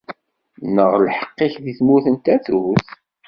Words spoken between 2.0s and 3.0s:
n tatut?